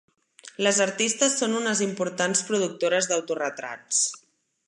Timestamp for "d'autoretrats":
3.13-4.01